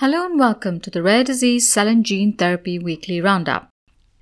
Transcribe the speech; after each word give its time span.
Hello 0.00 0.24
and 0.24 0.38
welcome 0.38 0.80
to 0.80 0.88
the 0.88 1.02
Rare 1.02 1.22
Disease 1.22 1.68
Cell 1.68 1.86
and 1.86 2.06
Gene 2.06 2.32
Therapy 2.32 2.78
Weekly 2.78 3.20
Roundup. 3.20 3.68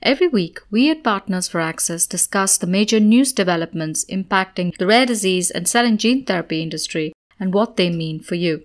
Every 0.02 0.26
week, 0.26 0.58
we 0.72 0.90
at 0.90 1.04
Partners 1.04 1.46
for 1.46 1.60
Access 1.60 2.04
discuss 2.04 2.58
the 2.58 2.66
major 2.66 2.98
news 2.98 3.32
developments 3.32 4.04
impacting 4.06 4.76
the 4.76 4.88
rare 4.88 5.06
disease 5.06 5.52
and 5.52 5.68
cell 5.68 5.86
and 5.86 6.00
gene 6.00 6.24
therapy 6.24 6.64
industry 6.64 7.12
and 7.38 7.54
what 7.54 7.76
they 7.76 7.90
mean 7.90 8.18
for 8.18 8.34
you. 8.34 8.64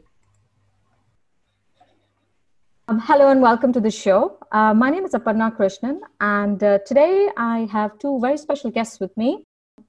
Um, 2.88 2.98
hello 2.98 3.30
and 3.30 3.44
welcome 3.44 3.72
to 3.74 3.80
the 3.80 3.92
show. 3.92 4.40
Uh, 4.52 4.74
my 4.74 4.90
name 4.90 5.06
is 5.06 5.14
Aparna 5.14 5.56
Krishnan, 5.56 6.00
and 6.20 6.64
uh, 6.64 6.80
today 6.80 7.30
I 7.38 7.68
have 7.72 8.00
two 8.00 8.20
very 8.22 8.38
special 8.38 8.72
guests 8.72 9.00
with 9.00 9.16
me 9.16 9.44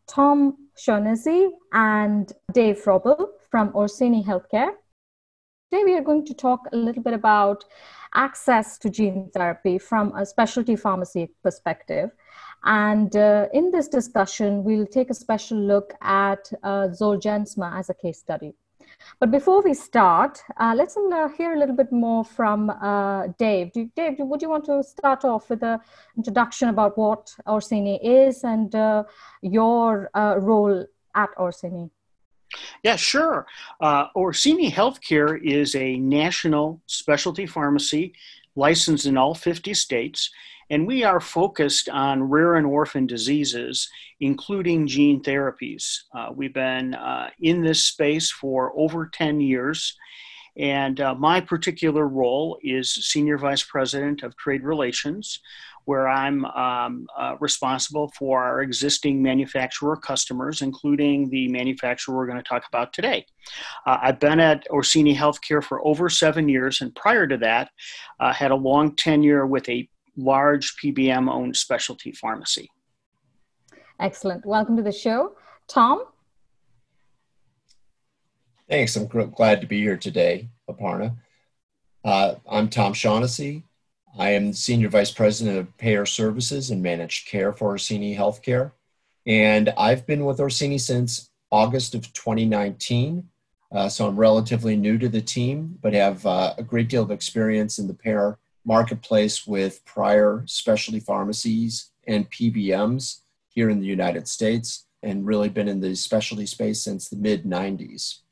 Tom 0.07 0.59
Shaughnessy 0.77 1.49
and 1.73 2.31
Dave 2.53 2.83
Frobel 2.85 3.29
from 3.51 3.75
Orsini 3.75 4.23
Healthcare. 4.23 4.73
Today, 5.75 5.85
we 5.87 5.97
are 5.97 6.03
going 6.03 6.25
to 6.27 6.35
talk 6.35 6.69
a 6.73 6.77
little 6.77 7.03
bit 7.03 7.15
about 7.15 7.65
access 8.15 8.79
to 8.79 8.89
gene 8.89 9.29
therapy 9.35 9.77
from 9.77 10.15
a 10.15 10.25
specialty 10.25 10.77
pharmacy 10.77 11.35
perspective. 11.43 12.13
And 12.63 13.17
uh, 13.17 13.49
in 13.53 13.73
this 13.73 13.89
discussion, 13.89 14.63
we'll 14.63 14.87
take 14.87 15.11
a 15.11 15.15
special 15.15 15.59
look 15.59 15.93
at 16.01 16.49
uh, 16.63 16.91
Zolgensma 17.01 17.77
as 17.77 17.91
a 17.91 17.95
case 17.95 18.21
study. 18.21 18.55
But 19.19 19.33
before 19.33 19.63
we 19.63 19.75
start, 19.75 20.41
uh, 20.59 20.75
let's 20.77 20.97
uh, 20.97 21.29
hear 21.37 21.55
a 21.55 21.59
little 21.59 21.75
bit 21.75 21.91
more 21.91 22.25
from 22.25 22.71
uh, 22.71 23.27
Dave. 23.37 23.73
Dave, 23.97 24.15
would 24.21 24.43
you 24.43 24.51
want 24.51 24.67
to 24.67 24.81
start 24.85 25.25
off 25.25 25.51
with 25.51 25.65
an 25.65 25.81
introduction 26.17 26.69
about 26.69 26.97
what 26.97 27.35
Orsini 27.49 27.97
is 28.01 28.45
and 28.45 28.73
uh, 28.77 29.03
your 29.43 30.09
role 30.15 30.87
at 31.17 31.31
Orsini? 31.37 31.91
Yeah, 32.83 32.97
sure. 32.97 33.47
Uh, 33.81 34.07
Orsini 34.15 34.71
Healthcare 34.71 35.41
is 35.43 35.75
a 35.75 35.97
national 35.97 36.81
specialty 36.87 37.47
pharmacy 37.47 38.15
licensed 38.57 39.07
in 39.07 39.17
all 39.17 39.35
50 39.35 39.75
states, 39.75 40.31
and 40.71 40.87
we 40.87 41.05
are 41.05 41.21
focused 41.21 41.89
on 41.89 42.23
rare 42.23 42.55
and 42.55 42.67
orphan 42.67 43.07
diseases, 43.07 43.89
including 44.21 44.87
gene 44.87 45.23
therapies. 45.23 46.01
Uh, 46.15 46.31
we've 46.35 46.55
been 46.55 46.95
uh, 46.95 47.31
in 47.41 47.63
this 47.63 47.85
space 47.85 48.31
for 48.31 48.73
over 48.77 49.07
10 49.13 49.41
years. 49.41 49.97
And 50.57 51.01
uh, 51.01 51.15
my 51.15 51.41
particular 51.41 52.07
role 52.07 52.59
is 52.63 52.93
Senior 52.93 53.39
Vice 53.39 53.63
President 53.63 54.23
of 54.23 54.37
Trade 54.37 54.63
Relations 54.63 55.41
where 55.85 56.09
I'm 56.09 56.45
um, 56.47 57.07
uh, 57.17 57.37
responsible 57.41 58.13
for 58.17 58.43
our 58.43 58.63
existing 58.63 59.23
manufacturer 59.23 59.97
customers, 59.97 60.63
including 60.63 61.29
the 61.29 61.49
manufacturer 61.49 62.17
we're 62.17 62.27
going 62.27 62.39
to 62.39 62.43
talk 62.43 62.65
about 62.67 62.93
today. 62.93 63.27
Uh, 63.87 63.99
I've 64.03 64.21
been 64.21 64.41
at 64.41 64.67
Orsini 64.71 65.15
Healthcare 65.15 65.63
for 65.63 65.87
over 65.87 66.09
seven 66.09 66.49
years, 66.49 66.81
and 66.81 66.95
prior 66.95 67.27
to 67.27 67.37
that, 67.39 67.71
uh, 68.21 68.33
had 68.33 68.51
a 68.51 68.57
long 68.57 68.97
tenure 68.97 69.47
with 69.47 69.69
a 69.69 69.89
large 70.17 70.75
PBM 70.83 71.31
owned 71.31 71.57
specialty 71.57 72.13
pharmacy. 72.13 72.71
Excellent. 74.01 74.45
Welcome 74.47 74.77
to 74.77 74.83
the 74.83 74.93
show. 74.93 75.37
Tom? 75.69 76.05
Thanks. 78.75 78.97
I'm 78.97 79.07
glad 79.07 79.61
to 79.61 79.69
be 79.69 79.81
here 79.81 79.97
today, 79.97 80.49
Aparna. 80.69 81.15
Uh, 82.05 82.35
I'm 82.45 82.69
Tom 82.69 82.93
Shaughnessy. 82.93 83.63
I 84.19 84.31
am 84.31 84.53
Senior 84.53 84.89
Vice 84.89 85.13
President 85.13 85.59
of 85.59 85.79
Payer 85.79 86.05
Services 86.05 86.73
and 86.73 86.83
Managed 86.83 87.29
Care 87.29 87.53
for 87.53 87.69
Orsini 87.69 88.17
Healthcare. 88.17 88.73
And 89.27 89.73
I've 89.79 90.05
been 90.09 90.25
with 90.25 90.41
Orsini 90.41 90.79
since 90.79 91.31
August 91.53 91.95
of 91.95 92.13
2019. 92.15 93.29
Uh, 93.71 93.89
so 93.89 94.09
I'm 94.09 94.19
relatively 94.19 94.75
new 94.75 94.99
to 94.99 95.09
the 95.09 95.23
team, 95.23 95.79
but 95.81 95.95
have 95.95 96.27
uh, 96.27 96.55
a 96.59 96.65
great 96.65 96.89
deal 96.89 97.05
of 97.05 97.13
experience 97.13 97.79
in 97.79 97.87
the 97.87 97.95
payer 97.95 98.41
marketplace 98.65 99.47
with 99.47 99.85
prior 99.85 100.43
specialty 100.47 100.99
pharmacies 100.99 101.93
and 102.09 102.29
PBMs 102.29 103.21
here 103.51 103.71
in 103.71 103.79
the 103.79 103.87
United 103.87 104.27
States, 104.27 104.87
and 105.05 105.25
really 105.25 105.49
been 105.49 105.69
in 105.69 105.79
the 105.79 105.95
specialty 105.95 106.45
space 106.45 106.83
since 106.83 107.09
the 107.09 107.15
mid 107.15 107.45
90s. 107.45 108.23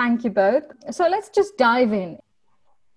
Thank 0.00 0.24
you 0.24 0.30
both. 0.30 0.64
So 0.92 1.06
let's 1.08 1.28
just 1.28 1.58
dive 1.58 1.92
in. 1.92 2.18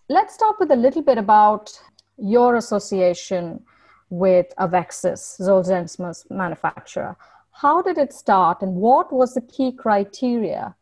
Let's 0.08 0.36
start 0.36 0.56
with 0.58 0.72
a 0.72 0.76
little 0.78 1.02
bit 1.02 1.18
about 1.18 1.78
your 2.18 2.56
association 2.56 3.62
with 4.10 4.46
Avexis, 4.58 5.22
Zolgensma's 5.42 6.26
manufacturer. 6.30 7.18
How 7.52 7.82
did 7.82 7.98
it 7.98 8.14
start 8.14 8.62
and 8.62 8.74
what 8.76 9.12
was 9.12 9.34
the 9.34 9.42
key 9.42 9.74
criteria 9.74 10.76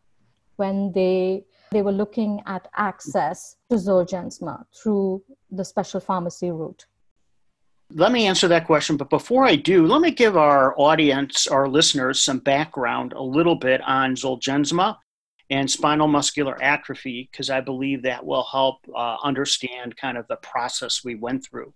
when 0.57 0.91
they 0.91 1.43
they 1.71 1.81
were 1.81 1.97
looking 2.03 2.43
at 2.45 2.67
access 2.75 3.55
to 3.71 3.77
Zolgensma 3.77 4.65
through 4.75 5.23
the 5.49 5.65
special 5.65 5.99
pharmacy 5.99 6.51
route? 6.51 6.85
Let 7.89 8.11
me 8.11 8.27
answer 8.27 8.47
that 8.49 8.67
question, 8.67 8.95
but 8.95 9.09
before 9.09 9.43
I 9.45 9.55
do, 9.55 9.87
let 9.87 10.01
me 10.01 10.11
give 10.11 10.37
our 10.37 10.75
audience, 10.77 11.47
our 11.47 11.67
listeners, 11.67 12.19
some 12.19 12.37
background 12.37 13.13
a 13.13 13.23
little 13.23 13.55
bit 13.55 13.81
on 13.81 14.13
Zolgensma 14.13 14.97
and 15.51 15.69
spinal 15.69 16.07
muscular 16.07 16.57
atrophy 16.63 17.29
because 17.29 17.49
I 17.49 17.59
believe 17.59 18.03
that 18.03 18.25
will 18.25 18.47
help 18.49 18.77
uh, 18.95 19.17
understand 19.21 19.97
kind 19.97 20.17
of 20.17 20.25
the 20.27 20.37
process 20.37 21.03
we 21.03 21.15
went 21.15 21.45
through. 21.45 21.73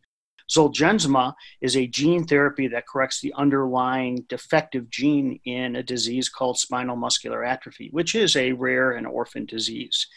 Zolgensma 0.49 1.33
is 1.59 1.75
a 1.75 1.87
gene 1.87 2.25
therapy 2.25 2.67
that 2.69 2.87
corrects 2.87 3.19
the 3.19 3.33
underlying 3.33 4.25
defective 4.29 4.89
gene 4.89 5.39
in 5.45 5.75
a 5.75 5.83
disease 5.83 6.29
called 6.29 6.57
spinal 6.57 6.95
muscular 6.95 7.43
atrophy, 7.43 7.89
which 7.91 8.15
is 8.15 8.35
a 8.35 8.53
rare 8.53 8.91
and 8.91 9.05
orphan 9.05 9.45
disease. 9.45 10.07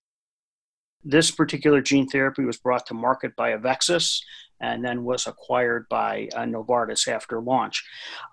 This 1.02 1.30
particular 1.30 1.80
gene 1.80 2.08
therapy 2.08 2.44
was 2.44 2.58
brought 2.58 2.86
to 2.86 2.94
market 2.94 3.34
by 3.36 3.52
Avexis 3.52 4.20
and 4.60 4.84
then 4.84 5.04
was 5.04 5.26
acquired 5.26 5.88
by 5.88 6.28
uh, 6.34 6.40
Novartis 6.40 7.08
after 7.08 7.40
launch. 7.40 7.84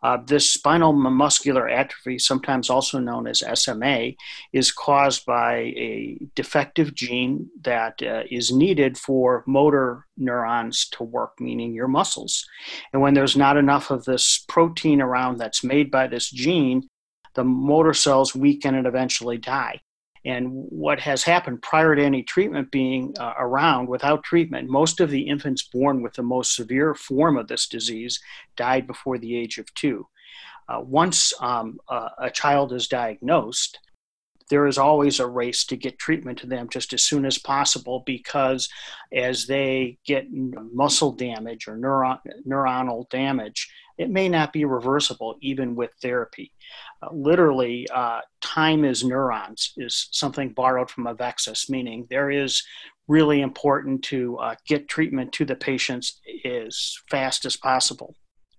Uh, 0.04 0.18
this 0.26 0.50
spinal 0.50 0.94
muscular 0.94 1.68
atrophy, 1.70 2.20
sometimes 2.20 2.70
also 2.70 3.00
known 3.00 3.28
as 3.28 3.44
SMA, 3.54 4.12
is 4.54 4.72
caused 4.72 5.26
by 5.26 5.56
a 5.56 6.18
defective 6.36 6.94
gene 6.94 7.50
that 7.62 8.02
uh, 8.02 8.24
is 8.30 8.52
needed 8.52 8.98
for 8.98 9.44
motor 9.48 10.06
neurons 10.18 10.88
to 10.90 11.04
work, 11.04 11.34
meaning 11.40 11.74
your 11.74 11.88
muscles. 11.88 12.46
And 12.94 13.02
when 13.02 13.14
there's 13.14 13.38
not 13.38 13.58
enough 13.58 13.92
of 13.92 14.06
this 14.06 14.44
protein 14.48 15.02
around 15.02 15.38
that's 15.38 15.64
made 15.64 15.92
by 15.92 16.08
this 16.08 16.30
gene, 16.30 16.88
the 17.36 17.44
motor 17.44 17.94
cells 17.94 18.34
weaken 18.34 18.76
and 18.76 18.88
eventually 18.88 19.38
die. 19.38 19.82
And 20.26 20.66
what 20.70 21.00
has 21.02 21.24
happened 21.24 21.62
prior 21.62 21.96
to 21.96 22.04
any 22.04 22.24
treatment 22.24 22.72
being 22.72 23.14
uh, 23.20 23.34
around, 23.38 23.88
without 23.88 24.24
treatment, 24.24 24.70
most 24.70 25.00
of 25.00 25.12
the 25.12 25.22
infants 25.22 25.62
born 25.62 26.02
with 26.02 26.14
the 26.14 26.24
most 26.24 26.56
severe 26.56 26.96
form 26.96 27.38
of 27.38 27.48
this 27.48 27.68
disease 27.68 28.20
died 28.56 28.88
before 28.88 29.20
the 29.20 29.36
age 29.38 29.60
of 29.60 29.72
two. 29.76 30.08
Uh, 30.68 30.82
once 30.82 31.32
um, 31.42 31.80
uh, 31.90 32.10
a 32.18 32.32
child 32.32 32.74
is 32.74 32.88
diagnosed, 32.88 33.80
there 34.50 34.68
is 34.68 34.78
always 34.78 35.20
a 35.20 35.28
race 35.28 35.66
to 35.66 35.76
get 35.76 35.98
treatment 35.98 36.40
to 36.40 36.48
them 36.48 36.70
just 36.70 36.94
as 36.94 37.04
soon 37.04 37.26
as 37.26 37.38
possible 37.38 38.04
because 38.06 38.70
as 39.14 39.48
they 39.48 39.98
get 40.06 40.28
muscle 40.32 41.12
damage 41.12 41.68
or 41.68 41.78
neuron, 41.78 42.20
neuronal 42.48 43.10
damage, 43.10 43.70
it 43.98 44.10
may 44.10 44.28
not 44.28 44.54
be 44.54 44.66
reversible 44.66 45.36
even 45.42 45.76
with 45.76 45.92
therapy. 46.02 46.52
Uh, 47.02 47.10
literally, 47.12 47.88
uh, 47.94 48.22
time 48.42 48.84
is 48.84 49.04
neurons 49.04 49.74
is 49.78 50.10
something 50.12 50.50
borrowed 50.50 50.90
from 50.90 51.06
Avexis, 51.06 51.70
meaning 51.70 52.06
there 52.10 52.30
is 52.30 52.64
really 53.08 53.42
important 53.42 54.04
to 54.04 54.38
uh, 54.38 54.56
get 54.68 54.90
treatment 54.90 55.32
to 55.32 55.46
the 55.46 55.56
patients 55.56 56.20
as 56.44 56.98
fast 57.10 57.46
as 57.46 57.56
possible. 57.56 58.16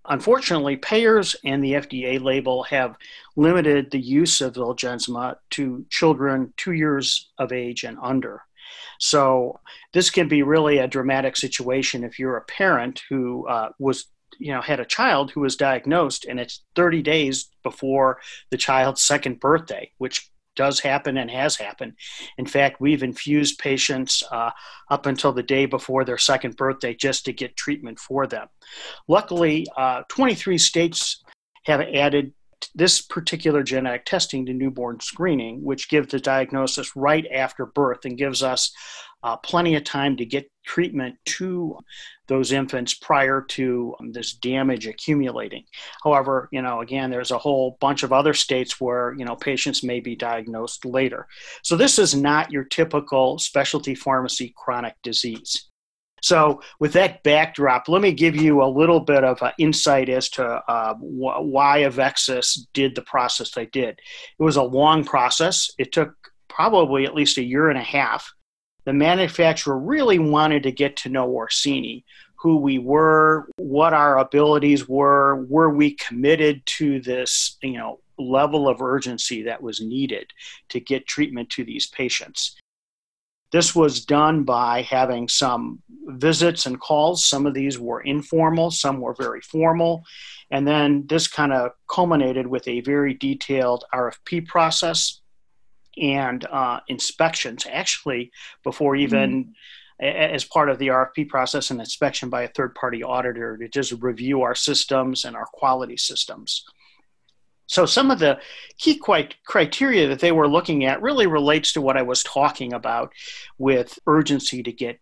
Unfortunately, 0.09 0.77
payers 0.77 1.37
and 1.45 1.63
the 1.63 1.73
FDA 1.73 2.23
label 2.23 2.63
have 2.65 2.97
limited 3.35 3.91
the 3.91 4.01
use 4.01 4.41
of 4.41 4.55
Zolgensma 4.55 5.37
to 5.51 5.85
children 5.91 6.53
two 6.57 6.73
years 6.73 7.31
of 7.39 7.53
age 7.53 7.85
and 7.85 7.99
under. 8.03 8.43
So 8.99 9.61
this 9.93 10.11
can 10.11 10.29
be 10.29 10.43
really 10.43 10.79
a 10.79 10.89
dramatic 10.89 11.37
situation 11.37 12.05
if 12.05 12.19
you're 12.19 12.37
a 12.37 12.45
parent 12.45 13.03
who 13.09 13.47
uh, 13.49 13.71
was 13.79 14.07
you 14.39 14.53
know 14.53 14.61
had 14.61 14.81
a 14.81 14.85
child 14.85 15.31
who 15.31 15.41
was 15.41 15.57
diagnosed 15.57 16.27
and 16.27 16.39
it's 16.39 16.63
30 16.75 17.03
days 17.03 17.49
before 17.63 18.21
the 18.51 18.59
child's 18.59 19.01
second 19.01 19.41
birthday 19.41 19.91
which 19.97 20.31
does 20.57 20.81
happen 20.81 21.17
and 21.19 21.31
has 21.31 21.57
happened. 21.57 21.95
In 22.39 22.47
fact, 22.47 22.81
we've 22.81 23.03
infused 23.03 23.59
patients 23.59 24.23
uh, 24.31 24.51
up 24.91 25.07
until 25.07 25.33
the 25.33 25.43
day 25.43 25.67
before 25.67 26.05
their 26.05 26.19
second 26.19 26.57
birthday 26.57 26.95
just 26.95 27.25
to 27.27 27.33
get 27.33 27.57
treatment 27.57 27.99
for 27.99 28.27
them. 28.27 28.49
Luckily, 29.07 29.67
uh, 29.77 30.03
23 30.09 30.59
states 30.59 31.23
have 31.65 31.81
added 31.81 32.33
this 32.75 33.01
particular 33.01 33.63
genetic 33.63 34.05
testing 34.05 34.47
to 34.47 34.53
newborn 34.53 35.01
screening, 35.01 35.63
which 35.63 35.89
gives 35.89 36.09
the 36.09 36.19
diagnosis 36.19 36.97
right 36.97 37.27
after 37.33 37.67
birth 37.67 38.05
and 38.05 38.19
gives 38.19 38.43
us 38.43 38.73
uh, 39.27 39.37
plenty 39.39 39.75
of 39.75 39.83
time 39.83 40.17
to 40.17 40.25
get 40.25 40.49
treatment 40.65 41.17
to 41.25 41.77
those 42.29 42.53
infants 42.53 42.95
prior 42.95 43.41
to 43.41 43.93
this 44.13 44.35
damage 44.35 44.87
accumulating. 44.87 45.65
However, 46.05 46.49
you 46.53 46.63
know, 46.63 46.81
again, 46.81 47.11
there's 47.11 47.33
a 47.33 47.39
whole 47.39 47.77
bunch 47.81 48.05
of 48.05 48.13
other 48.13 48.33
states 48.35 48.81
where, 48.81 49.17
you 49.19 49.25
know, 49.25 49.35
patients 49.35 49.83
may 49.83 49.99
be 49.99 50.15
diagnosed 50.15 50.85
later. 50.85 51.27
So 51.65 51.77
this 51.77 51.99
is 51.99 52.15
not 52.15 52.53
your 52.53 52.63
typical 52.63 53.41
specialty 53.41 53.97
pharmacy 53.97 54.55
chronic 54.57 54.95
disease. 55.03 55.71
So, 56.23 56.63
with 56.79 56.93
that 56.95 57.23
backdrop, 57.25 57.89
let 57.89 58.01
me 58.01 58.13
give 58.13 58.37
you 58.37 58.63
a 58.63 58.65
little 58.65 59.01
bit 59.01 59.23
of 59.23 59.43
uh, 59.43 59.53
insight 59.59 60.09
as 60.09 60.31
to 60.31 60.45
uh, 60.45 60.95
wh- 60.95 61.43
why 61.43 61.81
Avexis 61.81 62.61
did 62.73 62.95
the 62.95 63.03
process 63.03 63.51
they 63.51 63.67
did. 63.67 63.99
It 64.39 64.43
was 64.43 64.57
a 64.57 64.63
long 64.63 65.05
process. 65.05 65.71
It 65.79 65.93
took 65.93 66.15
probably 66.49 67.05
at 67.05 67.15
least 67.15 67.39
a 67.39 67.45
year 67.45 67.69
and 67.69 67.79
a 67.79 67.83
half 67.83 68.33
the 68.87 68.93
manufacturer 68.93 69.79
really 69.79 70.19
wanted 70.19 70.63
to 70.63 70.73
get 70.73 70.97
to 70.99 71.09
know 71.09 71.29
Orsini, 71.29 72.05
who 72.37 72.59
we 72.59 72.79
were, 72.79 73.49
what 73.57 73.93
our 73.93 74.19
abilities 74.19 74.89
were, 74.89 75.45
were 75.47 75.71
we 75.71 75.95
committed 75.95 76.65
to 76.67 77.01
this, 77.01 77.59
you 77.63 77.73
know, 77.73 77.99
level 78.17 78.69
of 78.69 78.81
urgency 78.81 79.43
that 79.43 79.61
was 79.61 79.81
needed 79.81 80.33
to 80.71 80.81
get 80.81 81.07
treatment 81.07 81.51
to 81.51 81.65
these 81.65 81.89
patients. 81.89 82.57
This 83.51 83.75
was 83.75 84.05
done 84.05 84.45
by 84.45 84.83
having 84.83 85.29
some 85.29 85.83
visits 86.07 86.67
and 86.67 86.81
calls. 86.81 87.27
Some 87.27 87.45
of 87.47 87.55
these 87.55 87.79
were 87.79 88.01
informal, 88.01 88.71
some 88.71 89.01
were 89.01 89.15
very 89.15 89.41
formal. 89.41 90.05
And 90.51 90.67
then 90.67 91.07
this 91.09 91.27
kind 91.27 91.53
of 91.53 91.73
culminated 91.89 92.47
with 92.47 92.67
a 92.69 92.81
very 92.83 93.15
detailed 93.15 93.85
RFP 93.93 94.47
process 94.47 95.21
and 95.97 96.45
uh, 96.47 96.81
inspections 96.89 97.67
actually 97.71 98.31
before 98.63 98.97
even 98.97 99.45
mm 99.45 99.53
as 99.99 100.45
part 100.45 100.69
of 100.69 100.79
the 100.79 100.89
RFP 100.89 101.29
process 101.29 101.71
an 101.71 101.81
inspection 101.81 102.29
by 102.29 102.43
a 102.43 102.49
third 102.49 102.75
party 102.75 103.03
auditor 103.03 103.57
to 103.57 103.69
just 103.69 103.93
review 104.03 104.43
our 104.43 104.55
systems 104.55 105.25
and 105.25 105.35
our 105.35 105.47
quality 105.47 105.97
systems. 105.97 106.65
So 107.67 107.87
some 107.87 108.11
of 108.11 108.19
the 108.19 108.39
key 108.79 109.01
criteria 109.47 110.07
that 110.09 110.21
they 110.21 110.33
were 110.33 110.49
looking 110.49 110.85
at 110.85 111.03
really 111.03 111.27
relates 111.27 111.73
to 111.73 111.81
what 111.81 111.97
I 111.97 112.03
was 112.03 112.23
talking 112.23 112.75
about 112.75 113.13
with 113.59 113.99
urgency 114.07 114.63
to 114.63 114.73
get 114.73 115.01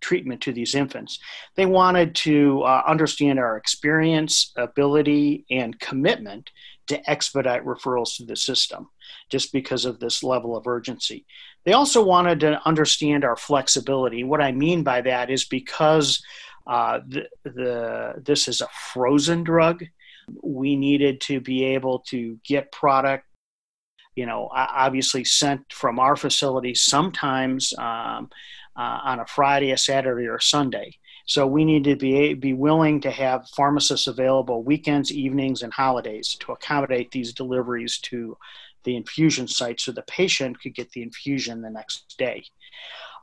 treatment 0.00 0.42
to 0.42 0.52
these 0.52 0.74
infants. 0.74 1.18
They 1.56 1.66
wanted 1.66 2.14
to 2.16 2.62
uh, 2.62 2.82
understand 2.86 3.38
our 3.38 3.56
experience, 3.56 4.52
ability, 4.56 5.46
and 5.50 5.80
commitment 5.80 6.50
to 6.88 7.10
expedite 7.10 7.64
referrals 7.64 8.16
to 8.18 8.24
the 8.24 8.36
system 8.36 8.90
just 9.30 9.52
because 9.52 9.84
of 9.84 9.98
this 9.98 10.22
level 10.22 10.56
of 10.56 10.66
urgency. 10.66 11.24
They 11.64 11.72
also 11.72 12.04
wanted 12.04 12.40
to 12.40 12.60
understand 12.66 13.24
our 13.24 13.36
flexibility. 13.36 14.24
What 14.24 14.42
I 14.42 14.52
mean 14.52 14.82
by 14.82 15.00
that 15.02 15.30
is 15.30 15.44
because 15.44 16.22
uh, 16.66 17.00
the, 17.06 17.28
the, 17.44 18.14
this 18.24 18.48
is 18.48 18.60
a 18.60 18.68
frozen 18.92 19.44
drug, 19.44 19.84
we 20.42 20.76
needed 20.76 21.20
to 21.22 21.40
be 21.40 21.64
able 21.64 22.00
to 22.08 22.38
get 22.44 22.72
product 22.72 23.24
you 24.16 24.24
know, 24.24 24.48
obviously 24.50 25.24
sent 25.24 25.70
from 25.70 25.98
our 25.98 26.16
facility 26.16 26.74
sometimes 26.74 27.74
um, 27.78 28.30
uh, 28.74 29.00
on 29.04 29.20
a 29.20 29.26
Friday, 29.26 29.70
a 29.70 29.78
Saturday, 29.78 30.26
or 30.26 30.36
a 30.36 30.42
Sunday. 30.42 30.96
So 31.26 31.46
we 31.46 31.64
need 31.64 31.84
to 31.84 31.96
be, 31.96 32.34
be 32.34 32.54
willing 32.54 33.00
to 33.02 33.10
have 33.10 33.48
pharmacists 33.50 34.06
available 34.06 34.62
weekends, 34.62 35.12
evenings, 35.12 35.62
and 35.62 35.72
holidays 35.72 36.36
to 36.40 36.52
accommodate 36.52 37.10
these 37.10 37.32
deliveries 37.32 37.98
to 37.98 38.38
the 38.86 38.96
infusion 38.96 39.46
site 39.46 39.80
so 39.80 39.92
the 39.92 40.02
patient 40.02 40.58
could 40.58 40.74
get 40.74 40.90
the 40.92 41.02
infusion 41.02 41.60
the 41.60 41.68
next 41.68 42.14
day. 42.16 42.42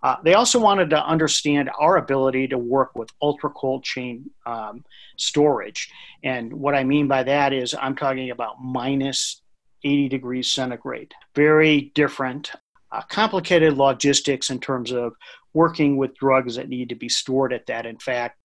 Uh, 0.03 0.17
they 0.23 0.33
also 0.33 0.59
wanted 0.59 0.89
to 0.89 1.03
understand 1.03 1.71
our 1.79 1.95
ability 1.95 2.45
to 2.49 2.57
work 2.57 2.93
with 2.93 3.09
ultra 3.21 3.49
cold 3.49 3.83
chain 3.83 4.29
um, 4.45 4.83
storage. 5.17 5.89
And 6.23 6.53
what 6.53 6.75
I 6.75 6.83
mean 6.83 7.07
by 7.07 7.23
that 7.23 7.53
is 7.53 7.73
I'm 7.73 7.95
talking 7.95 8.29
about 8.29 8.61
minus 8.61 9.41
80 9.85 10.09
degrees 10.09 10.51
centigrade. 10.51 11.13
Very 11.35 11.93
different, 11.95 12.51
uh, 12.91 13.01
complicated 13.03 13.77
logistics 13.77 14.49
in 14.49 14.59
terms 14.59 14.91
of 14.91 15.13
working 15.53 15.95
with 15.95 16.17
drugs 16.17 16.57
that 16.57 16.67
need 16.67 16.89
to 16.89 16.95
be 16.95 17.09
stored 17.09 17.53
at 17.53 17.65
that. 17.67 17.85
In 17.85 17.97
fact, 17.97 18.37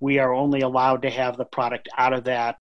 we 0.00 0.18
are 0.18 0.34
only 0.34 0.62
allowed 0.62 1.02
to 1.02 1.10
have 1.10 1.36
the 1.36 1.44
product 1.44 1.88
out 1.96 2.12
of 2.12 2.24
that 2.24 2.58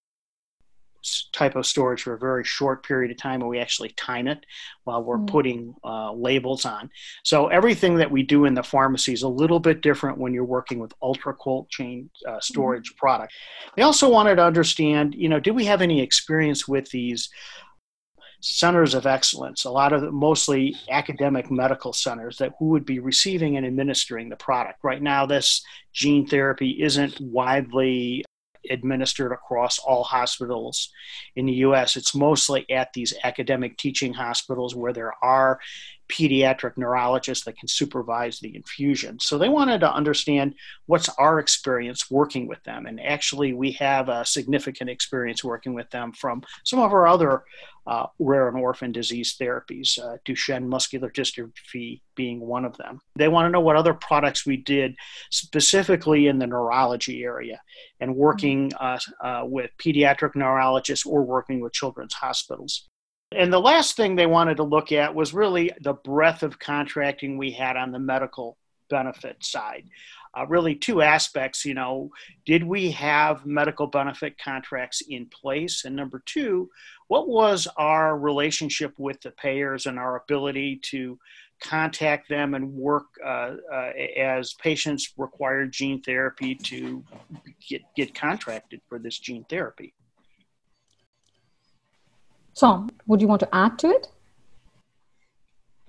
type 1.33 1.55
of 1.55 1.65
storage 1.65 2.03
for 2.03 2.13
a 2.13 2.19
very 2.19 2.43
short 2.43 2.85
period 2.85 3.11
of 3.11 3.17
time 3.17 3.41
and 3.41 3.49
we 3.49 3.59
actually 3.59 3.89
time 3.89 4.27
it 4.27 4.45
while 4.83 5.03
we're 5.03 5.17
mm-hmm. 5.17 5.25
putting 5.27 5.73
uh, 5.83 6.11
labels 6.13 6.65
on 6.65 6.89
so 7.23 7.47
everything 7.47 7.95
that 7.95 8.11
we 8.11 8.23
do 8.23 8.45
in 8.45 8.53
the 8.53 8.63
pharmacy 8.63 9.13
is 9.13 9.23
a 9.23 9.27
little 9.27 9.59
bit 9.59 9.81
different 9.81 10.17
when 10.17 10.33
you're 10.33 10.43
working 10.43 10.79
with 10.79 10.93
ultra 11.01 11.33
cold 11.33 11.69
chain 11.69 12.09
uh, 12.25 12.31
mm-hmm. 12.31 12.39
storage 12.41 12.89
mm-hmm. 12.89 12.97
product 12.97 13.33
they 13.75 13.81
also 13.81 14.09
wanted 14.09 14.35
to 14.35 14.43
understand 14.43 15.15
you 15.15 15.29
know 15.29 15.39
do 15.39 15.53
we 15.53 15.65
have 15.65 15.81
any 15.81 16.01
experience 16.01 16.67
with 16.67 16.89
these 16.91 17.29
centers 18.41 18.93
of 18.93 19.05
excellence, 19.05 19.65
a 19.65 19.69
lot 19.69 19.93
of 19.93 20.13
mostly 20.13 20.75
academic 20.89 21.51
medical 21.51 21.93
centers 21.93 22.37
that 22.37 22.53
who 22.57 22.67
would 22.67 22.85
be 22.85 22.99
receiving 22.99 23.57
and 23.57 23.65
administering 23.65 24.29
the 24.29 24.35
product. 24.35 24.79
Right 24.83 25.01
now, 25.01 25.25
this 25.25 25.61
gene 25.93 26.25
therapy 26.25 26.81
isn't 26.81 27.19
widely 27.19 28.23
administered 28.69 29.31
across 29.31 29.79
all 29.79 30.03
hospitals 30.03 30.89
in 31.35 31.45
the 31.45 31.53
US. 31.53 31.95
It's 31.95 32.15
mostly 32.15 32.69
at 32.69 32.93
these 32.93 33.13
academic 33.23 33.77
teaching 33.77 34.13
hospitals 34.13 34.75
where 34.75 34.93
there 34.93 35.13
are 35.23 35.59
pediatric 36.09 36.75
neurologists 36.75 37.45
that 37.45 37.57
can 37.57 37.67
supervise 37.67 38.39
the 38.39 38.55
infusion. 38.55 39.19
So 39.19 39.37
they 39.37 39.49
wanted 39.49 39.79
to 39.81 39.93
understand 39.93 40.55
what's 40.87 41.09
our 41.17 41.39
experience 41.39 42.09
working 42.09 42.47
with 42.47 42.63
them. 42.63 42.87
And 42.87 42.99
actually, 42.99 43.53
we 43.53 43.71
have 43.73 44.09
a 44.09 44.25
significant 44.25 44.89
experience 44.89 45.43
working 45.43 45.73
with 45.73 45.89
them 45.91 46.11
from 46.11 46.41
some 46.65 46.79
of 46.79 46.91
our 46.91 47.07
other 47.07 47.43
uh, 47.87 48.07
rare 48.19 48.47
and 48.47 48.57
orphan 48.57 48.91
disease 48.91 49.35
therapies, 49.39 49.97
uh, 49.97 50.17
Duchenne 50.25 50.67
muscular 50.67 51.09
dystrophy 51.09 52.01
being 52.15 52.39
one 52.39 52.65
of 52.65 52.77
them. 52.77 52.99
They 53.15 53.27
want 53.27 53.47
to 53.47 53.49
know 53.49 53.61
what 53.61 53.77
other 53.77 53.93
products 53.93 54.45
we 54.45 54.57
did 54.57 54.95
specifically 55.31 56.27
in 56.27 56.39
the 56.39 56.47
neurology 56.47 57.23
area 57.23 57.61
and 57.99 58.15
working 58.15 58.71
uh, 58.79 58.99
uh 59.23 59.43
with 59.45 59.71
pediatric 59.83 60.35
neurologists 60.35 61.05
or 61.05 61.23
working 61.23 61.61
with 61.61 61.73
children's 61.73 62.13
hospitals. 62.13 62.89
And 63.31 63.53
the 63.53 63.59
last 63.59 63.95
thing 63.95 64.15
they 64.15 64.25
wanted 64.25 64.57
to 64.57 64.63
look 64.63 64.91
at 64.91 65.13
was 65.13 65.33
really 65.33 65.71
the 65.81 65.93
breadth 65.93 66.41
of 66.41 66.57
contracting 66.57 67.37
we 67.37 67.51
had 67.51 67.77
on 67.77 67.91
the 67.91 67.99
medical 67.99 68.57
benefit 68.89 69.43
side. 69.43 69.85
Uh, 70.37 70.45
really, 70.47 70.75
two 70.75 71.01
aspects. 71.01 71.65
You 71.65 71.75
know, 71.75 72.11
did 72.45 72.63
we 72.63 72.91
have 72.91 73.45
medical 73.45 73.87
benefit 73.87 74.37
contracts 74.37 75.01
in 75.07 75.27
place? 75.27 75.85
And 75.85 75.95
number 75.95 76.21
two, 76.25 76.69
what 77.07 77.27
was 77.27 77.67
our 77.77 78.17
relationship 78.17 78.93
with 78.97 79.21
the 79.21 79.31
payers 79.31 79.85
and 79.85 79.97
our 79.97 80.17
ability 80.17 80.81
to 80.85 81.19
contact 81.61 82.29
them 82.29 82.53
and 82.53 82.73
work 82.73 83.05
uh, 83.23 83.55
uh, 83.71 83.91
as 84.17 84.53
patients 84.55 85.13
require 85.17 85.65
gene 85.65 86.01
therapy 86.01 86.55
to 86.55 87.03
get, 87.67 87.81
get 87.95 88.15
contracted 88.15 88.81
for 88.87 88.99
this 88.99 89.17
gene 89.19 89.45
therapy? 89.49 89.93
Tom, 92.59 92.89
would 93.07 93.21
you 93.21 93.27
want 93.27 93.39
to 93.39 93.55
add 93.55 93.79
to 93.79 93.89
it? 93.89 94.07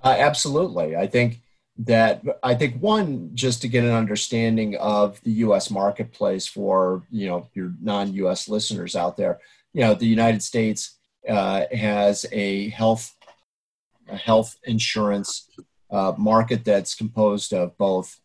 Uh, 0.04 0.14
absolutely. 0.16 0.96
I 0.96 1.06
think 1.06 1.40
that 1.78 2.22
I 2.42 2.54
think 2.54 2.80
one 2.80 3.30
just 3.34 3.62
to 3.62 3.68
get 3.68 3.84
an 3.84 3.90
understanding 3.90 4.76
of 4.76 5.20
the 5.22 5.32
U.S. 5.46 5.70
marketplace 5.70 6.46
for 6.46 7.02
you 7.10 7.26
know 7.26 7.48
your 7.54 7.72
non-U.S. 7.80 8.48
listeners 8.48 8.94
out 8.94 9.16
there. 9.16 9.40
You 9.72 9.80
know, 9.80 9.94
the 9.94 10.06
United 10.06 10.42
States 10.42 10.98
uh, 11.28 11.64
has 11.72 12.26
a 12.32 12.68
health 12.70 13.16
a 14.08 14.16
health 14.16 14.56
insurance 14.64 15.48
uh, 15.90 16.12
market 16.16 16.64
that's 16.64 16.94
composed 16.94 17.52
of 17.52 17.76
both 17.78 18.20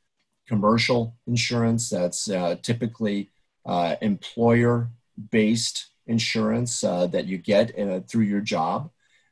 commercial 0.47 1.15
insurance 1.25 1.89
that's 1.89 2.29
uh, 2.29 2.55
typically 2.61 3.31
uh, 3.65 3.95
employer 4.01 4.89
based 5.31 5.87
insurance 6.07 6.83
uh, 6.83 7.07
that 7.07 7.25
you 7.25 7.37
get 7.37 7.77
uh, 7.79 8.01
through 8.01 8.23
your 8.23 8.41
job. 8.41 8.89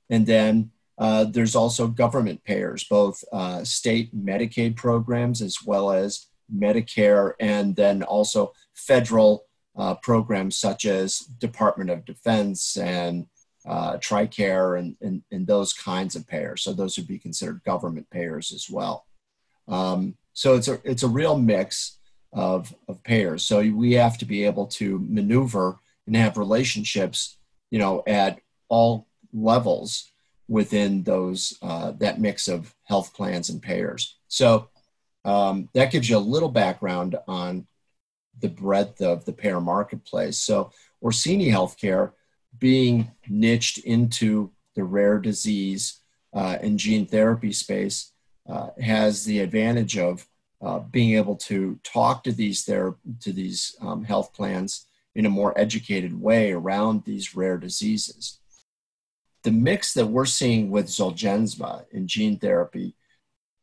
And 0.09 0.25
then 0.25 0.71
uh, 0.97 1.25
there's 1.25 1.55
also 1.55 1.87
government 1.87 2.43
payers, 2.43 2.83
both 2.83 3.23
uh, 3.31 3.63
state 3.63 4.15
Medicaid 4.15 4.75
programs 4.75 5.41
as 5.41 5.57
well 5.65 5.91
as 5.91 6.27
Medicare, 6.53 7.33
and 7.39 7.75
then 7.75 8.03
also 8.03 8.53
federal 8.73 9.45
uh, 9.75 9.95
programs 9.95 10.55
such 10.55 10.85
as 10.85 11.19
Department 11.19 11.89
of 11.89 12.05
Defense 12.05 12.77
and 12.77 13.25
uh, 13.65 13.97
TRICARE 13.97 14.77
and, 14.77 14.95
and, 15.01 15.23
and, 15.31 15.47
those 15.47 15.73
kinds 15.73 16.15
of 16.15 16.27
payers. 16.27 16.61
So 16.61 16.73
those 16.73 16.97
would 16.97 17.07
be 17.07 17.17
considered 17.17 17.63
government 17.63 18.09
payers 18.11 18.51
as 18.51 18.69
well. 18.69 19.05
Um, 19.69 20.15
so 20.33 20.55
it's 20.55 20.67
a, 20.67 20.81
it's 20.83 21.03
a 21.03 21.07
real 21.07 21.37
mix 21.37 21.97
of, 22.33 22.75
of 22.89 23.01
payers. 23.03 23.43
So 23.43 23.59
we 23.59 23.93
have 23.93 24.17
to 24.17 24.25
be 24.25 24.43
able 24.43 24.67
to 24.67 24.99
maneuver 25.09 25.79
and 26.07 26.15
have 26.15 26.37
relationships 26.37 27.37
you 27.73 27.79
know, 27.79 28.03
at 28.05 28.39
all 28.69 29.07
levels 29.33 30.11
within 30.47 31.01
those 31.01 31.57
uh, 31.63 31.89
that 31.97 32.21
mix 32.21 32.47
of 32.47 32.75
health 32.83 33.15
plans 33.15 33.49
and 33.49 33.63
payers. 33.63 34.19
So 34.27 34.69
um, 35.25 35.69
that 35.73 35.91
gives 35.91 36.07
you 36.07 36.17
a 36.17 36.19
little 36.19 36.49
background 36.49 37.15
on 37.27 37.65
the 38.39 38.49
breadth 38.49 39.01
of 39.01 39.25
the 39.25 39.33
payer 39.33 39.59
marketplace. 39.59 40.37
So 40.37 40.69
Orsini 41.01 41.47
Healthcare 41.47 42.11
being 42.59 43.09
niched 43.27 43.79
into 43.79 44.51
the 44.75 44.83
rare 44.83 45.17
disease 45.17 45.99
uh, 46.31 46.59
and 46.61 46.77
gene 46.77 47.07
therapy 47.07 47.53
space 47.53 48.11
uh, 48.47 48.67
has 48.79 49.25
the 49.25 49.39
advantage 49.39 49.97
of 49.97 50.27
uh, 50.61 50.77
being 50.77 51.17
able 51.17 51.37
to 51.37 51.79
talk 51.83 52.23
to 52.25 52.31
these 52.31 52.65
ther- 52.65 52.97
to 53.21 53.33
these 53.33 53.75
um, 53.81 54.03
health 54.03 54.31
plans 54.31 54.85
in 55.15 55.25
a 55.25 55.29
more 55.29 55.57
educated 55.57 56.19
way 56.19 56.51
around 56.51 57.03
these 57.03 57.35
rare 57.35 57.57
diseases. 57.57 58.39
The 59.43 59.51
mix 59.51 59.93
that 59.93 60.07
we're 60.07 60.25
seeing 60.25 60.71
with 60.71 60.87
Zolgensma 60.87 61.85
in 61.91 62.07
gene 62.07 62.39
therapy, 62.39 62.95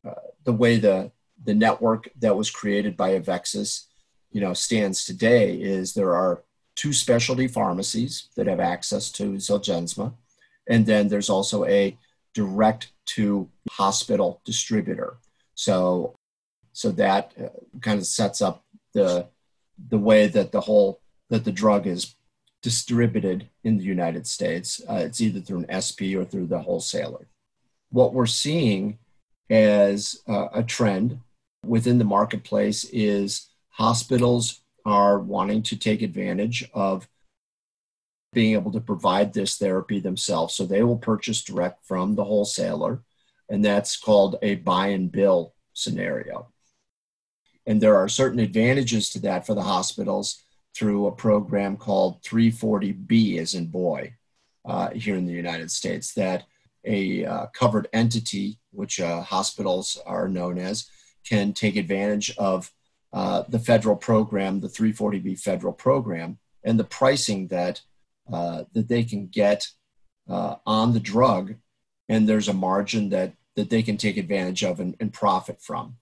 uh, 0.06 0.14
the 0.44 0.52
way 0.52 0.76
the 0.76 1.12
the 1.42 1.54
network 1.54 2.10
that 2.18 2.36
was 2.36 2.50
created 2.50 2.98
by 2.98 3.18
Avexis, 3.18 3.86
you 4.30 4.42
know, 4.42 4.52
stands 4.52 5.06
today 5.06 5.54
is 5.54 5.94
there 5.94 6.14
are 6.14 6.44
two 6.76 6.92
specialty 6.92 7.48
pharmacies 7.48 8.28
that 8.36 8.46
have 8.46 8.60
access 8.60 9.10
to 9.12 9.32
Zolgensma, 9.32 10.12
and 10.68 10.84
then 10.84 11.08
there's 11.08 11.30
also 11.30 11.64
a 11.64 11.96
direct 12.34 12.92
to 13.06 13.48
hospital 13.70 14.40
distributor. 14.44 15.16
So, 15.54 16.16
so 16.72 16.90
that 16.92 17.32
uh, 17.42 17.48
kind 17.80 17.98
of 17.98 18.06
sets 18.06 18.40
up 18.42 18.64
the 18.92 19.28
the 19.88 19.98
way 19.98 20.26
that 20.26 20.52
the 20.52 20.60
whole 20.60 20.99
that 21.30 21.44
the 21.44 21.52
drug 21.52 21.86
is 21.86 22.14
distributed 22.62 23.48
in 23.64 23.78
the 23.78 23.84
United 23.84 24.26
States. 24.26 24.82
Uh, 24.88 24.96
it's 24.96 25.20
either 25.20 25.40
through 25.40 25.64
an 25.64 25.80
SP 25.80 26.12
or 26.14 26.24
through 26.24 26.46
the 26.46 26.60
wholesaler. 26.60 27.26
What 27.90 28.12
we're 28.12 28.26
seeing 28.26 28.98
as 29.48 30.20
uh, 30.28 30.48
a 30.52 30.62
trend 30.62 31.20
within 31.64 31.98
the 31.98 32.04
marketplace 32.04 32.84
is 32.92 33.48
hospitals 33.70 34.60
are 34.84 35.18
wanting 35.18 35.62
to 35.62 35.76
take 35.76 36.02
advantage 36.02 36.68
of 36.74 37.08
being 38.32 38.54
able 38.54 38.72
to 38.72 38.80
provide 38.80 39.32
this 39.32 39.56
therapy 39.56 39.98
themselves. 40.00 40.54
So 40.54 40.64
they 40.64 40.82
will 40.82 40.98
purchase 40.98 41.42
direct 41.42 41.84
from 41.86 42.14
the 42.14 42.24
wholesaler, 42.24 43.02
and 43.48 43.64
that's 43.64 43.96
called 43.96 44.36
a 44.42 44.56
buy 44.56 44.88
and 44.88 45.10
bill 45.10 45.54
scenario. 45.72 46.48
And 47.66 47.80
there 47.80 47.96
are 47.96 48.08
certain 48.08 48.38
advantages 48.38 49.10
to 49.10 49.20
that 49.20 49.46
for 49.46 49.54
the 49.54 49.62
hospitals 49.62 50.44
through 50.74 51.06
a 51.06 51.12
program 51.12 51.76
called 51.76 52.22
340B, 52.22 53.38
as 53.38 53.54
in 53.54 53.66
boy, 53.66 54.14
uh, 54.64 54.90
here 54.90 55.16
in 55.16 55.26
the 55.26 55.32
United 55.32 55.70
States, 55.70 56.14
that 56.14 56.44
a 56.84 57.24
uh, 57.24 57.46
covered 57.46 57.88
entity, 57.92 58.58
which 58.72 59.00
uh, 59.00 59.20
hospitals 59.20 59.98
are 60.06 60.28
known 60.28 60.58
as, 60.58 60.88
can 61.24 61.52
take 61.52 61.76
advantage 61.76 62.34
of 62.38 62.72
uh, 63.12 63.42
the 63.48 63.58
federal 63.58 63.96
program, 63.96 64.60
the 64.60 64.68
340B 64.68 65.38
federal 65.38 65.72
program, 65.72 66.38
and 66.64 66.78
the 66.78 66.84
pricing 66.84 67.48
that 67.48 67.82
uh, 68.32 68.64
that 68.72 68.88
they 68.88 69.02
can 69.02 69.26
get 69.26 69.68
uh, 70.28 70.56
on 70.64 70.92
the 70.92 71.00
drug, 71.00 71.54
and 72.08 72.28
there's 72.28 72.48
a 72.48 72.52
margin 72.52 73.08
that 73.10 73.32
that 73.56 73.70
they 73.70 73.82
can 73.82 73.96
take 73.96 74.16
advantage 74.16 74.62
of 74.62 74.78
and, 74.78 74.96
and 75.00 75.12
profit 75.12 75.60
from. 75.60 75.96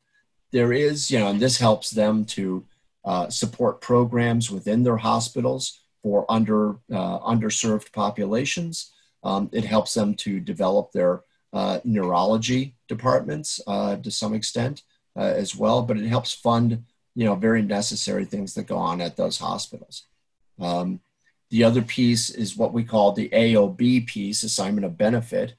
There 0.53 0.73
is, 0.73 1.11
you 1.11 1.19
know, 1.19 1.29
and 1.29 1.41
this 1.41 1.59
helps 1.59 1.91
them 1.91 2.25
to 2.27 2.65
uh, 3.09 3.31
support 3.31 3.81
programs 3.81 4.51
within 4.51 4.83
their 4.83 4.99
hospitals 4.99 5.81
for 6.03 6.27
under 6.29 6.73
uh, 6.93 7.19
underserved 7.21 7.91
populations. 7.91 8.93
Um, 9.25 9.49
it 9.51 9.65
helps 9.65 9.95
them 9.95 10.15
to 10.17 10.39
develop 10.39 10.93
their 10.93 11.23
uh, 11.55 11.81
neurology 11.85 12.75
departments 12.87 13.63
uh, 13.67 13.97
to 13.97 14.11
some 14.11 14.35
extent 14.35 14.83
uh, 15.17 15.23
as 15.23 15.57
well, 15.57 15.81
but 15.81 15.97
it 15.97 16.07
helps 16.07 16.35
fund 16.35 16.85
you 17.15 17.25
know 17.25 17.35
very 17.35 17.63
necessary 17.63 18.27
things 18.27 18.53
that 18.53 18.67
go 18.67 18.77
on 18.77 19.01
at 19.01 19.17
those 19.17 19.39
hospitals. 19.39 20.05
Um, 20.61 21.01
the 21.49 21.65
other 21.65 21.81
piece 21.81 22.29
is 22.29 22.59
what 22.59 22.75
we 22.75 22.85
call 22.85 23.13
the 23.13 23.31
AOB 23.31 24.07
piece, 24.07 24.43
assignment 24.43 24.85
of 24.85 24.99
benefit, 24.99 25.55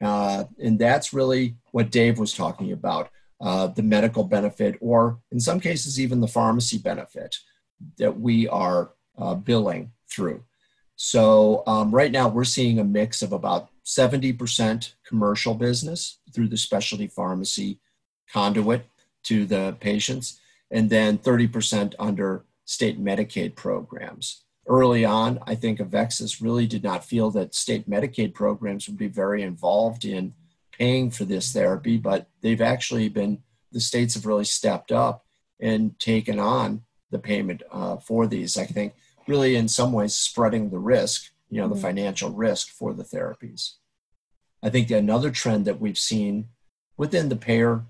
and 0.00 0.78
that's 0.78 1.12
really 1.12 1.56
what 1.72 1.90
Dave 1.90 2.20
was 2.20 2.32
talking 2.32 2.70
about. 2.70 3.10
Uh, 3.42 3.66
the 3.66 3.82
medical 3.82 4.22
benefit, 4.22 4.78
or 4.80 5.18
in 5.32 5.40
some 5.40 5.58
cases, 5.58 5.98
even 5.98 6.20
the 6.20 6.28
pharmacy 6.28 6.78
benefit 6.78 7.34
that 7.98 8.20
we 8.20 8.46
are 8.46 8.92
uh, 9.18 9.34
billing 9.34 9.90
through. 10.08 10.40
So, 10.94 11.64
um, 11.66 11.90
right 11.90 12.12
now, 12.12 12.28
we're 12.28 12.44
seeing 12.44 12.78
a 12.78 12.84
mix 12.84 13.20
of 13.20 13.32
about 13.32 13.68
70% 13.84 14.92
commercial 15.04 15.54
business 15.54 16.20
through 16.32 16.46
the 16.48 16.56
specialty 16.56 17.08
pharmacy 17.08 17.80
conduit 18.32 18.86
to 19.24 19.44
the 19.44 19.76
patients, 19.80 20.40
and 20.70 20.88
then 20.88 21.18
30% 21.18 21.94
under 21.98 22.44
state 22.64 23.02
Medicaid 23.02 23.56
programs. 23.56 24.44
Early 24.68 25.04
on, 25.04 25.40
I 25.48 25.56
think 25.56 25.80
Avexis 25.80 26.40
really 26.40 26.68
did 26.68 26.84
not 26.84 27.04
feel 27.04 27.32
that 27.32 27.56
state 27.56 27.90
Medicaid 27.90 28.34
programs 28.34 28.86
would 28.86 28.96
be 28.96 29.08
very 29.08 29.42
involved 29.42 30.04
in 30.04 30.34
paying 30.72 31.10
for 31.10 31.24
this 31.24 31.52
therapy, 31.52 31.96
but 31.96 32.28
they've 32.40 32.60
actually 32.60 33.08
been, 33.08 33.42
the 33.70 33.80
states 33.80 34.14
have 34.14 34.26
really 34.26 34.44
stepped 34.44 34.92
up 34.92 35.24
and 35.60 35.98
taken 35.98 36.38
on 36.38 36.82
the 37.10 37.18
payment 37.18 37.62
uh, 37.70 37.96
for 37.96 38.26
these. 38.26 38.56
I 38.56 38.64
think 38.64 38.94
really 39.26 39.56
in 39.56 39.68
some 39.68 39.92
ways 39.92 40.14
spreading 40.14 40.70
the 40.70 40.78
risk, 40.78 41.30
you 41.50 41.60
know, 41.60 41.68
the 41.68 41.74
mm-hmm. 41.74 41.82
financial 41.82 42.30
risk 42.30 42.68
for 42.68 42.92
the 42.92 43.04
therapies. 43.04 43.74
I 44.62 44.70
think 44.70 44.90
another 44.90 45.30
trend 45.30 45.64
that 45.66 45.80
we've 45.80 45.98
seen 45.98 46.48
within 46.96 47.28
the 47.28 47.36
payer 47.36 47.84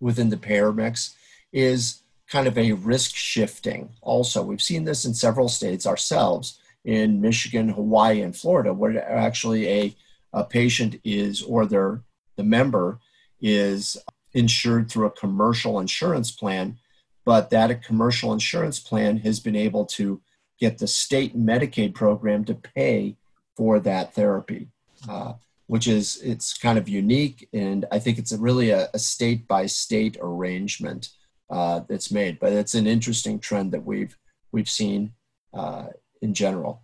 within 0.00 0.30
the 0.30 0.36
payer 0.36 0.72
mix 0.72 1.14
is 1.52 2.02
kind 2.26 2.46
of 2.46 2.56
a 2.56 2.72
risk 2.72 3.14
shifting. 3.14 3.90
Also, 4.00 4.42
we've 4.42 4.62
seen 4.62 4.84
this 4.84 5.04
in 5.04 5.12
several 5.12 5.48
states 5.48 5.86
ourselves 5.86 6.58
in 6.84 7.20
Michigan, 7.20 7.68
Hawaii, 7.68 8.22
and 8.22 8.34
Florida, 8.34 8.72
where 8.72 9.06
actually 9.10 9.68
a, 9.68 9.94
a 10.32 10.44
patient 10.44 11.00
is 11.04 11.42
or 11.42 11.66
their 11.66 12.02
the 12.36 12.44
member 12.44 12.98
is 13.40 13.96
insured 14.32 14.90
through 14.90 15.06
a 15.06 15.10
commercial 15.10 15.80
insurance 15.80 16.30
plan, 16.30 16.78
but 17.24 17.50
that 17.50 17.70
a 17.70 17.74
commercial 17.74 18.32
insurance 18.32 18.78
plan 18.78 19.18
has 19.18 19.40
been 19.40 19.56
able 19.56 19.84
to 19.84 20.20
get 20.58 20.78
the 20.78 20.86
state 20.86 21.36
Medicaid 21.36 21.94
program 21.94 22.44
to 22.44 22.54
pay 22.54 23.16
for 23.56 23.80
that 23.80 24.14
therapy. 24.14 24.68
Uh, 25.08 25.34
which 25.70 25.86
is 25.86 26.20
it's 26.22 26.58
kind 26.58 26.76
of 26.78 26.88
unique, 26.88 27.48
and 27.52 27.86
I 27.92 28.00
think 28.00 28.18
it's 28.18 28.32
a 28.32 28.38
really 28.38 28.70
a, 28.70 28.88
a 28.92 28.98
state 28.98 29.46
by 29.46 29.66
state 29.66 30.16
arrangement 30.20 31.10
uh, 31.48 31.82
that's 31.88 32.10
made. 32.10 32.40
But 32.40 32.52
it's 32.54 32.74
an 32.74 32.88
interesting 32.88 33.38
trend 33.38 33.70
that 33.70 33.84
we've 33.84 34.18
we've 34.50 34.68
seen 34.68 35.12
uh, 35.54 35.86
in 36.20 36.34
general, 36.34 36.82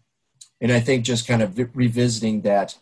and 0.61 0.71
I 0.71 0.79
think 0.79 1.05
just 1.05 1.27
kind 1.27 1.43
of 1.43 1.59
revisiting 1.75 2.43
that 2.43 2.79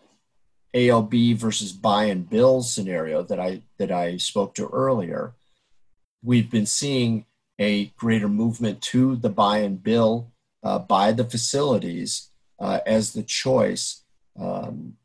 AOB 0.74 1.36
versus 1.36 1.72
buy 1.72 2.04
and 2.04 2.28
bill 2.28 2.62
scenario 2.62 3.22
that 3.22 3.38
I 3.38 3.62
that 3.78 3.92
I 3.92 4.16
spoke 4.16 4.54
to 4.56 4.66
earlier, 4.68 5.34
we've 6.22 6.50
been 6.50 6.66
seeing 6.66 7.26
a 7.58 7.86
greater 7.96 8.28
movement 8.28 8.82
to 8.82 9.16
the 9.16 9.28
buy 9.28 9.58
and 9.58 9.82
bill 9.82 10.32
uh, 10.62 10.80
by 10.80 11.12
the 11.12 11.24
facilities 11.24 12.30
uh, 12.58 12.80
as 12.86 13.12
the 13.12 13.22
choice. 13.22 14.02
Um, 14.38 14.96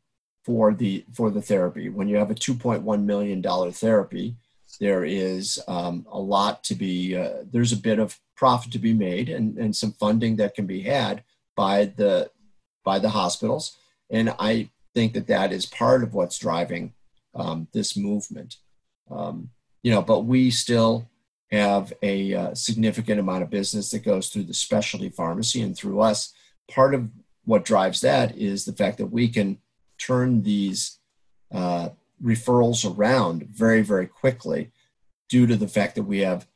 for 0.44 0.72
the 0.72 1.04
for 1.12 1.30
the 1.30 1.42
therapy. 1.42 1.88
When 1.88 2.08
you 2.08 2.16
have 2.16 2.30
a 2.30 2.34
2.1 2.34 3.04
million 3.04 3.40
dollar 3.40 3.70
therapy, 3.70 4.36
there 4.80 5.04
is 5.04 5.62
um, 5.68 6.06
a 6.10 6.18
lot 6.18 6.64
to 6.64 6.74
be. 6.74 7.16
Uh, 7.16 7.44
there's 7.50 7.72
a 7.72 7.76
bit 7.76 7.98
of 7.98 8.18
profit 8.36 8.72
to 8.72 8.78
be 8.78 8.94
made 8.94 9.28
and, 9.28 9.58
and 9.58 9.76
some 9.76 9.92
funding 9.92 10.36
that 10.36 10.54
can 10.54 10.66
be 10.66 10.80
had 10.80 11.22
by 11.56 11.84
the 11.84 12.30
by 12.84 12.98
the 12.98 13.10
hospitals. 13.10 13.76
And 14.10 14.34
I 14.38 14.70
think 14.94 15.12
that 15.14 15.26
that 15.28 15.52
is 15.52 15.66
part 15.66 16.02
of 16.02 16.14
what's 16.14 16.38
driving 16.38 16.94
um, 17.34 17.68
this 17.72 17.96
movement. 17.96 18.56
Um, 19.10 19.50
you 19.82 19.90
know, 19.90 20.02
but 20.02 20.20
we 20.20 20.50
still 20.50 21.08
have 21.50 21.92
a 22.02 22.34
uh, 22.34 22.54
significant 22.54 23.18
amount 23.18 23.42
of 23.42 23.50
business 23.50 23.90
that 23.90 24.04
goes 24.04 24.28
through 24.28 24.44
the 24.44 24.54
specialty 24.54 25.08
pharmacy 25.08 25.62
and 25.62 25.76
through 25.76 26.00
us. 26.00 26.32
Part 26.70 26.94
of 26.94 27.10
what 27.44 27.64
drives 27.64 28.00
that 28.02 28.36
is 28.36 28.64
the 28.64 28.72
fact 28.72 28.98
that 28.98 29.06
we 29.06 29.28
can 29.28 29.58
turn 29.98 30.42
these 30.42 30.98
uh, 31.52 31.90
referrals 32.22 32.88
around 32.88 33.48
very, 33.48 33.82
very 33.82 34.06
quickly 34.06 34.70
due 35.28 35.46
to 35.46 35.56
the 35.56 35.68
fact 35.68 35.94
that 35.94 36.04
we 36.04 36.20
have 36.20 36.46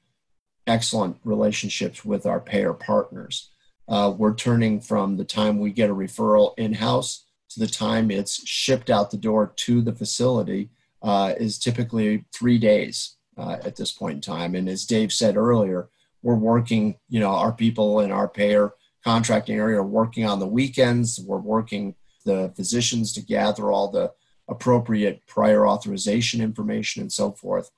excellent 0.67 1.17
relationships 1.25 2.05
with 2.05 2.27
our 2.27 2.41
payer 2.41 2.73
partners. 2.73 3.51
Uh, 3.89 4.13
we're 4.17 4.35
turning 4.35 4.81
from 4.81 5.17
the 5.17 5.25
time 5.25 5.59
we 5.59 5.71
get 5.71 5.91
a 5.91 5.95
referral 5.95 6.55
in 6.57 6.75
house 6.75 7.27
to 7.55 7.61
the 7.61 7.67
time 7.67 8.11
it's 8.11 8.47
shipped 8.47 8.91
out 8.91 9.11
the 9.11 9.17
door 9.17 9.53
to 9.57 9.83
the 9.83 9.95
facility 9.95 10.71
uh, 11.03 11.35
is 11.39 11.59
typically 11.59 12.25
three 12.33 12.59
days 12.59 13.17
uh, 13.37 13.57
at 13.65 13.77
this 13.77 13.93
point 13.93 14.17
in 14.17 14.21
time. 14.21 14.55
And 14.55 14.69
as 14.69 14.87
Dave 14.87 15.13
said 15.13 15.37
earlier, 15.37 15.89
we're 16.23 16.35
working, 16.35 16.97
you 17.09 17.21
know, 17.21 17.31
our 17.31 17.53
people 17.53 18.01
in 18.01 18.11
our 18.11 18.29
payer 18.29 18.73
contracting 19.05 19.57
area 19.57 19.79
are 19.79 19.87
working 19.87 20.25
on 20.25 20.39
the 20.39 20.47
weekends. 20.47 21.21
We're 21.21 21.39
working 21.39 21.95
the 22.25 22.53
physicians 22.57 23.13
to 23.13 23.23
gather 23.23 23.71
all 23.71 23.91
the 23.91 24.13
appropriate 24.49 25.27
prior 25.27 25.67
authorization 25.67 26.41
information 26.41 27.03
and 27.03 27.13
so 27.13 27.33
forth, 27.33 27.71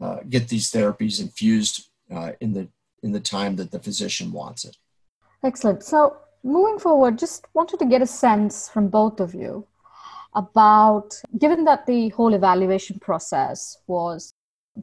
uh, 0.00 0.18
get 0.28 0.48
these 0.48 0.70
therapies 0.70 1.20
infused 1.20 1.90
uh, 2.14 2.32
in 2.40 2.52
the 2.52 2.68
in 3.02 3.12
the 3.12 3.20
time 3.20 3.54
that 3.56 3.70
the 3.70 3.78
physician 3.78 4.32
wants 4.32 4.64
it. 4.64 4.76
Excellent. 5.44 5.84
So 5.84 6.16
moving 6.42 6.78
forward, 6.78 7.18
just 7.18 7.46
wanted 7.54 7.78
to 7.78 7.86
get 7.86 8.02
a 8.02 8.06
sense 8.06 8.68
from 8.68 8.88
both 8.88 9.20
of 9.20 9.34
you 9.34 9.66
about 10.34 11.14
given 11.38 11.64
that 11.64 11.86
the 11.86 12.10
whole 12.10 12.34
evaluation 12.34 12.98
process 12.98 13.78
was 13.86 14.34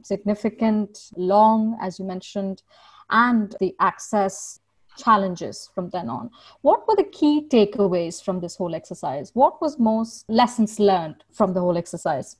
significant, 0.02 0.98
long, 1.16 1.78
as 1.80 1.98
you 1.98 2.04
mentioned, 2.04 2.62
and 3.10 3.54
the 3.60 3.74
access 3.80 4.60
challenges 4.98 5.70
from 5.74 5.90
then 5.90 6.08
on. 6.08 6.30
What 6.62 6.86
were 6.88 6.96
the 6.96 7.04
key 7.04 7.46
takeaways 7.48 8.22
from 8.22 8.40
this 8.40 8.56
whole 8.56 8.74
exercise? 8.74 9.30
What 9.34 9.60
was 9.60 9.78
most 9.78 10.24
lessons 10.28 10.80
learned 10.80 11.24
from 11.32 11.52
the 11.52 11.60
whole 11.60 11.76
exercise? 11.76 12.36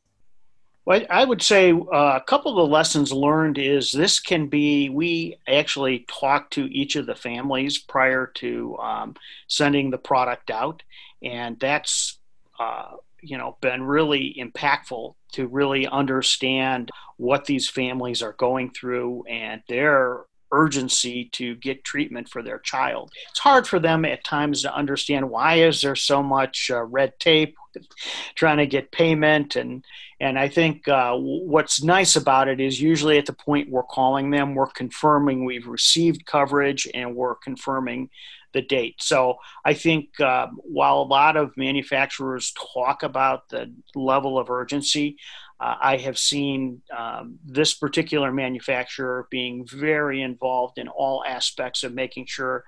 Well, 0.87 1.03
I 1.11 1.25
would 1.25 1.43
say 1.43 1.73
uh, 1.73 2.21
a 2.21 2.23
couple 2.25 2.53
of 2.53 2.57
the 2.57 2.73
lessons 2.73 3.13
learned 3.13 3.59
is 3.59 3.91
this 3.91 4.21
can 4.21 4.47
be, 4.47 4.89
we 4.89 5.37
actually 5.49 6.07
talked 6.09 6.53
to 6.53 6.73
each 6.73 6.95
of 6.95 7.07
the 7.07 7.17
families 7.17 7.77
prior 7.77 8.29
to 8.37 8.77
um, 8.79 9.17
sending 9.49 9.91
the 9.91 9.99
product 9.99 10.49
out. 10.49 10.85
And 11.25 11.59
that's, 11.59 12.21
uh, 12.61 12.93
you 13.21 13.37
know, 13.37 13.57
been 13.61 13.83
really 13.83 14.37
impactful 14.39 15.17
to 15.33 15.49
really 15.49 15.89
understand 15.89 16.91
what 17.17 17.47
these 17.47 17.69
families 17.69 18.23
are 18.23 18.35
going 18.35 18.71
through 18.71 19.25
and 19.29 19.63
their 19.69 20.21
urgency 20.53 21.29
to 21.33 21.55
get 21.57 21.85
treatment 21.85 22.29
for 22.29 22.43
their 22.43 22.59
child. 22.59 23.11
It's 23.31 23.41
hard 23.41 23.67
for 23.67 23.79
them 23.79 24.05
at 24.05 24.25
times 24.25 24.63
to 24.63 24.75
understand 24.75 25.31
why 25.31 25.57
is 25.57 25.81
there 25.81 25.97
so 25.97 26.23
much 26.23 26.71
uh, 26.73 26.83
red 26.83 27.19
tape 27.19 27.57
trying 28.35 28.59
to 28.59 28.67
get 28.67 28.93
payment 28.93 29.57
and 29.57 29.85
and 30.19 30.39
I 30.39 30.49
think 30.49 30.89
uh, 30.89 31.15
what's 31.15 31.83
nice 31.83 32.17
about 32.17 32.49
it 32.49 32.59
is 32.59 32.81
usually 32.81 33.19
at 33.19 33.27
the 33.27 33.35
point 33.35 33.71
we're 33.71 33.83
calling 33.83 34.31
them, 34.31 34.55
we're 34.55 34.67
confirming 34.67 35.45
we've 35.45 35.67
received 35.67 36.25
coverage 36.25 36.89
and 36.95 37.15
we're 37.15 37.35
confirming 37.35 38.09
the 38.55 38.63
date. 38.63 38.97
So 39.01 39.37
I 39.65 39.75
think 39.75 40.19
uh, 40.19 40.47
while 40.57 41.03
a 41.03 41.03
lot 41.03 41.37
of 41.37 41.55
manufacturers 41.59 42.55
talk 42.75 43.03
about 43.03 43.51
the 43.51 43.71
level 43.95 44.39
of 44.39 44.49
urgency, 44.49 45.19
uh, 45.59 45.75
I 45.81 45.97
have 45.99 46.19
seen 46.19 46.83
um, 46.97 47.39
this 47.45 47.75
particular 47.75 48.31
manufacturer 48.33 49.27
being 49.31 49.67
very 49.67 50.23
involved 50.23 50.79
in 50.79 50.89
all 50.89 51.25
aspects 51.25 51.83
of 51.83 51.95
making 51.95 52.27
sure 52.27 52.65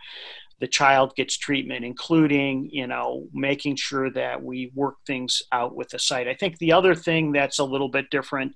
the 0.60 0.66
child 0.66 1.14
gets 1.14 1.36
treatment, 1.36 1.84
including, 1.84 2.68
you 2.72 2.86
know, 2.86 3.26
making 3.32 3.76
sure 3.76 4.10
that 4.10 4.42
we 4.42 4.72
work 4.74 4.96
things 5.06 5.42
out 5.52 5.76
with 5.76 5.88
the 5.90 5.98
site. 5.98 6.26
I 6.26 6.34
think 6.34 6.58
the 6.58 6.72
other 6.72 6.94
thing 6.94 7.32
that's 7.32 7.58
a 7.58 7.64
little 7.64 7.88
bit 7.88 8.10
different 8.10 8.54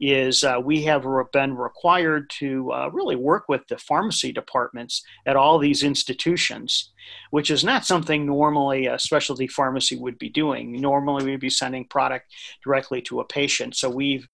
is 0.00 0.44
uh, 0.44 0.58
we 0.62 0.82
have 0.84 1.04
been 1.32 1.56
required 1.56 2.30
to 2.38 2.72
uh, 2.72 2.90
really 2.92 3.16
work 3.16 3.44
with 3.48 3.62
the 3.68 3.78
pharmacy 3.78 4.32
departments 4.32 5.02
at 5.26 5.36
all 5.36 5.58
these 5.58 5.82
institutions, 5.82 6.92
which 7.30 7.50
is 7.50 7.64
not 7.64 7.84
something 7.84 8.26
normally 8.26 8.86
a 8.86 8.98
specialty 8.98 9.48
pharmacy 9.48 9.96
would 9.96 10.18
be 10.18 10.28
doing. 10.28 10.72
Normally, 10.80 11.24
we'd 11.24 11.40
be 11.40 11.50
sending 11.50 11.84
product 11.84 12.32
directly 12.62 13.02
to 13.02 13.20
a 13.20 13.24
patient. 13.24 13.76
So 13.76 13.90
we've 13.90 14.28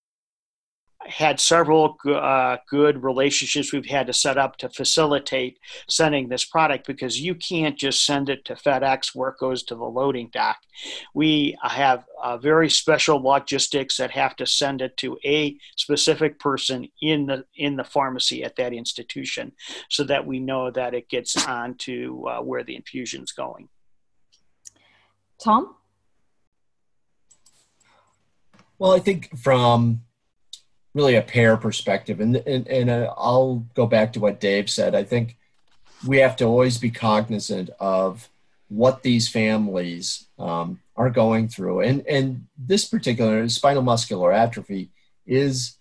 had 1.09 1.41
several 1.41 1.97
uh, 2.07 2.57
good 2.69 3.03
relationships 3.03 3.73
we've 3.73 3.87
had 3.87 4.07
to 4.07 4.13
set 4.13 4.39
up 4.39 4.57
to 4.59 4.69
facilitate 4.69 5.59
sending 5.89 6.29
this 6.29 6.45
product 6.45 6.87
because 6.87 7.21
you 7.21 7.35
can't 7.35 7.79
just 7.79 8.05
send 8.05 8.29
it 8.29 8.45
to 8.45 8.55
FedEx 8.55 9.15
where 9.15 9.31
it 9.31 9.39
goes 9.39 9.63
to 9.65 9.75
the 9.75 9.85
loading 9.85 10.31
dock. 10.33 10.59
We 11.15 11.57
have 11.63 12.05
uh, 12.23 12.39
very 12.39 12.69
special 12.71 13.23
logistics 13.23 13.97
that 13.97 14.11
have 14.11 14.37
to 14.37 14.47
send 14.47 14.83
it 14.83 14.97
to 14.99 15.19
a 15.25 15.57
specific 15.77 16.39
person 16.39 16.89
in 17.01 17.27
the 17.27 17.45
in 17.57 17.77
the 17.77 17.85
pharmacy 17.85 18.45
at 18.45 18.57
that 18.57 18.73
institution, 18.73 19.53
so 19.89 20.05
that 20.05 20.27
we 20.27 20.39
know 20.39 20.71
that 20.71 20.95
it 20.95 21.09
gets 21.09 21.47
on 21.47 21.77
to 21.79 22.27
uh, 22.29 22.41
where 22.43 22.65
the 22.65 22.77
infusion's 22.77 23.33
going. 23.33 23.69
Tom. 25.43 25.75
Well, 28.79 28.93
I 28.93 28.99
think 28.99 29.39
from 29.39 30.03
really 30.97 31.17
a 31.17 31.23
payer 31.23 31.59
perspective. 31.59 32.21
And, 32.21 32.37
and, 32.37 32.67
and 32.67 32.89
uh, 32.89 33.13
I'll 33.19 33.67
go 33.75 33.87
back 33.87 34.15
to 34.15 34.21
what 34.21 34.41
Dave 34.41 34.71
said. 34.71 34.95
I 34.95 35.05
think 35.05 35.37
we 36.07 36.17
have 36.19 36.37
to 36.37 36.47
always 36.47 36.79
be 36.79 36.91
cognizant 36.91 37.69
of 37.79 38.31
what 38.69 39.03
these 39.03 39.29
families 39.29 40.27
um, 40.39 40.81
are 40.97 41.11
going 41.11 41.49
through. 41.49 41.81
And, 41.81 42.05
and 42.07 42.47
this 42.57 42.87
particular 42.87 43.47
spinal 43.51 43.83
muscular 43.83 44.33
atrophy 44.33 44.89
is, 45.27 45.77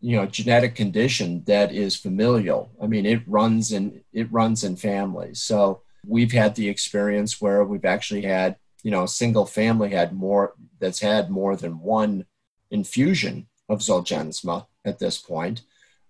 you 0.00 0.16
know, 0.16 0.22
a 0.22 0.26
genetic 0.26 0.74
condition 0.74 1.44
that 1.46 1.70
is 1.70 1.94
familial. 1.94 2.70
I 2.82 2.86
mean, 2.86 3.04
it 3.04 3.22
runs 3.26 3.72
in, 3.72 4.00
it 4.14 4.32
runs 4.32 4.64
in 4.64 4.76
families. 4.76 5.42
So 5.42 5.82
we've 6.06 6.32
had 6.32 6.54
the 6.54 6.70
experience 6.70 7.42
where 7.42 7.62
we've 7.62 7.84
actually 7.84 8.22
had, 8.22 8.56
you 8.82 8.90
know, 8.90 9.04
a 9.04 9.08
single 9.08 9.44
family 9.44 9.90
had 9.90 10.14
more 10.14 10.54
that's 10.78 11.00
had 11.00 11.28
more 11.28 11.56
than 11.56 11.80
one 11.80 12.24
infusion 12.70 13.48
of 13.68 13.80
Zolgensma 13.80 14.66
at 14.84 14.98
this 14.98 15.18
point. 15.18 15.62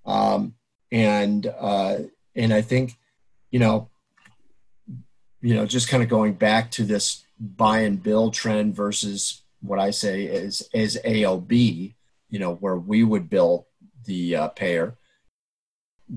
Um, 0.04 0.54
and 0.92 1.46
uh, 1.46 1.98
and 2.34 2.52
I 2.52 2.62
think, 2.62 2.94
you 3.50 3.58
know, 3.58 3.88
you 5.40 5.54
know, 5.54 5.66
just 5.66 5.88
kind 5.88 6.02
of 6.02 6.08
going 6.08 6.34
back 6.34 6.70
to 6.72 6.84
this 6.84 7.24
buy 7.38 7.80
and 7.80 8.02
bill 8.02 8.30
trend 8.30 8.74
versus 8.74 9.42
what 9.60 9.78
I 9.78 9.90
say 9.90 10.24
is 10.24 10.68
is 10.72 11.00
AOB, 11.04 11.94
you 12.30 12.38
know, 12.38 12.54
where 12.54 12.76
we 12.76 13.02
would 13.02 13.28
bill 13.28 13.66
the 14.04 14.36
uh, 14.36 14.48
payer. 14.48 14.96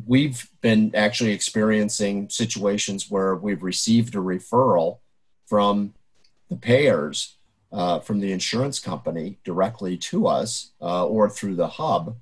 We've 0.06 0.48
been 0.62 0.92
actually 0.94 1.32
experiencing 1.32 2.30
situations 2.30 3.10
where 3.10 3.36
we've 3.36 3.64
received 3.64 4.14
a 4.14 4.20
referral 4.20 5.00
from 5.48 5.96
the 6.48 6.56
payers 6.56 7.39
uh, 7.72 8.00
from 8.00 8.20
the 8.20 8.32
insurance 8.32 8.80
company 8.80 9.38
directly 9.44 9.98
to 9.98 10.28
us 10.28 10.72
uh, 10.82 11.06
or 11.06 11.30
through 11.30 11.56
the 11.56 11.68
hub 11.68 12.16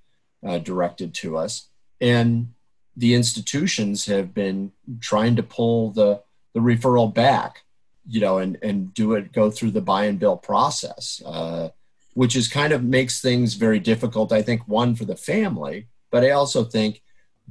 uh, 0.45 0.57
directed 0.57 1.13
to 1.13 1.38
us. 1.38 1.69
And 2.01 2.53
the 2.95 3.13
institutions 3.13 4.05
have 4.07 4.33
been 4.33 4.71
trying 4.99 5.36
to 5.36 5.43
pull 5.43 5.91
the, 5.91 6.21
the 6.53 6.60
referral 6.60 7.13
back, 7.13 7.63
you 8.07 8.19
know, 8.19 8.39
and, 8.39 8.57
and 8.62 8.93
do 8.93 9.13
it, 9.13 9.31
go 9.31 9.51
through 9.51 9.71
the 9.71 9.81
buy 9.81 10.05
and 10.05 10.19
bill 10.19 10.38
process, 10.38 11.21
uh, 11.25 11.69
which 12.13 12.36
is 12.36 12.47
kind 12.47 12.73
of 12.73 12.83
makes 12.83 13.21
things 13.21 13.53
very 13.53 13.79
difficult, 13.79 14.31
I 14.31 14.41
think, 14.41 14.67
one 14.67 14.95
for 14.95 15.05
the 15.05 15.15
family, 15.15 15.88
but 16.10 16.23
I 16.23 16.31
also 16.31 16.63
think 16.63 17.01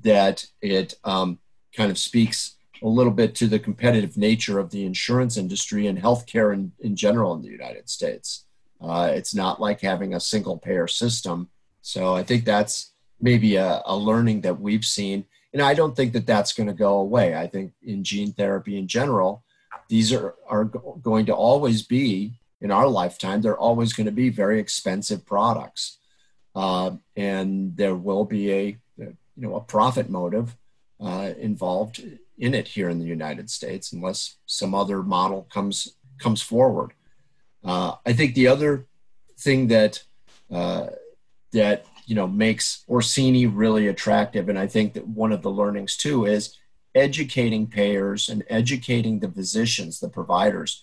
that 0.02 0.46
it 0.60 0.94
um, 1.04 1.38
kind 1.74 1.90
of 1.90 1.98
speaks 1.98 2.55
a 2.82 2.88
little 2.88 3.12
bit 3.12 3.34
to 3.36 3.46
the 3.46 3.58
competitive 3.58 4.16
nature 4.16 4.58
of 4.58 4.70
the 4.70 4.84
insurance 4.84 5.36
industry 5.36 5.86
and 5.86 5.98
healthcare 5.98 6.52
in, 6.52 6.72
in 6.80 6.96
general 6.96 7.34
in 7.34 7.42
the 7.42 7.48
United 7.48 7.88
States. 7.88 8.44
Uh, 8.80 9.10
it's 9.12 9.34
not 9.34 9.60
like 9.60 9.80
having 9.80 10.14
a 10.14 10.20
single 10.20 10.58
payer 10.58 10.86
system. 10.86 11.48
So 11.80 12.14
I 12.14 12.22
think 12.22 12.44
that's 12.44 12.92
maybe 13.20 13.56
a, 13.56 13.82
a 13.86 13.96
learning 13.96 14.42
that 14.42 14.60
we've 14.60 14.84
seen. 14.84 15.24
And 15.52 15.62
I 15.62 15.74
don't 15.74 15.96
think 15.96 16.12
that 16.12 16.26
that's 16.26 16.52
going 16.52 16.66
to 16.66 16.74
go 16.74 16.98
away. 16.98 17.34
I 17.34 17.46
think 17.46 17.72
in 17.82 18.04
gene 18.04 18.32
therapy 18.32 18.76
in 18.78 18.88
general, 18.88 19.42
these 19.88 20.12
are, 20.12 20.34
are 20.48 20.64
going 20.64 21.26
to 21.26 21.34
always 21.34 21.82
be, 21.82 22.38
in 22.60 22.70
our 22.70 22.88
lifetime, 22.88 23.40
they're 23.40 23.56
always 23.58 23.92
going 23.92 24.06
to 24.06 24.12
be 24.12 24.28
very 24.28 24.60
expensive 24.60 25.24
products. 25.24 25.98
Uh, 26.54 26.96
and 27.16 27.76
there 27.76 27.94
will 27.94 28.24
be 28.24 28.52
a, 28.52 28.76
you 28.98 29.16
know, 29.36 29.56
a 29.56 29.60
profit 29.60 30.10
motive 30.10 30.56
uh, 31.00 31.32
involved 31.38 32.02
in 32.38 32.54
it 32.54 32.68
here 32.68 32.88
in 32.88 32.98
the 32.98 33.06
United 33.06 33.50
States 33.50 33.92
unless 33.92 34.36
some 34.46 34.74
other 34.74 35.02
model 35.02 35.46
comes 35.52 35.96
comes 36.18 36.42
forward. 36.42 36.92
Uh, 37.64 37.94
I 38.06 38.12
think 38.12 38.34
the 38.34 38.48
other 38.48 38.86
thing 39.38 39.68
that 39.68 40.02
uh, 40.50 40.86
that 41.52 41.86
you 42.06 42.14
know 42.14 42.26
makes 42.26 42.84
Orsini 42.88 43.46
really 43.46 43.88
attractive, 43.88 44.48
and 44.48 44.58
I 44.58 44.66
think 44.66 44.94
that 44.94 45.06
one 45.06 45.32
of 45.32 45.42
the 45.42 45.50
learnings 45.50 45.96
too 45.96 46.24
is 46.24 46.56
educating 46.94 47.66
payers 47.66 48.28
and 48.28 48.42
educating 48.48 49.20
the 49.20 49.30
physicians, 49.30 50.00
the 50.00 50.08
providers, 50.08 50.82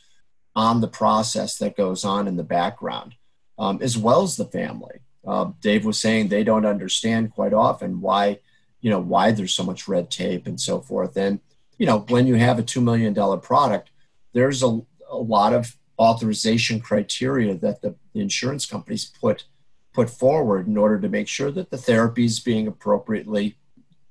on 0.55 0.81
the 0.81 0.87
process 0.87 1.57
that 1.57 1.75
goes 1.75 2.05
on 2.05 2.27
in 2.27 2.37
the 2.37 2.43
background, 2.43 3.15
um, 3.57 3.79
as 3.81 3.97
well 3.97 4.21
as 4.21 4.35
the 4.35 4.45
family. 4.45 4.99
Uh, 5.25 5.51
Dave 5.61 5.85
was 5.85 5.99
saying 5.99 6.27
they 6.27 6.43
don't 6.43 6.65
understand 6.65 7.33
quite 7.33 7.53
often 7.53 8.01
why 8.01 8.39
you 8.83 8.89
know 8.91 8.99
why 8.99 9.31
there's 9.31 9.55
so 9.55 9.63
much 9.63 9.87
red 9.87 10.11
tape 10.11 10.45
and 10.45 10.61
so 10.61 10.79
forth. 10.79 11.17
And 11.17 11.39
you 11.79 11.87
know 11.87 11.99
when 12.09 12.27
you 12.27 12.35
have 12.35 12.59
a 12.59 12.63
$2 12.63 12.83
million 12.83 13.15
product 13.39 13.89
there's 14.33 14.63
a, 14.63 14.81
a 15.09 15.17
lot 15.17 15.53
of 15.53 15.75
authorization 15.99 16.79
criteria 16.79 17.55
that 17.55 17.81
the, 17.81 17.95
the 18.13 18.19
insurance 18.19 18.65
companies 18.65 19.05
put 19.05 19.45
put 19.93 20.09
forward 20.09 20.67
in 20.67 20.75
order 20.75 20.99
to 20.99 21.07
make 21.07 21.27
sure 21.27 21.51
that 21.51 21.69
the 21.69 21.77
therapy 21.77 22.25
is 22.25 22.39
being 22.39 22.67
appropriately 22.67 23.55